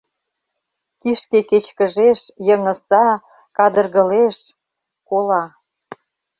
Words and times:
Кишке 1.01 1.39
кечкыжеш... 1.49 2.19
йыҥыса... 2.47 3.05
кадыргылеш... 3.57 4.37
кола... 5.09 5.43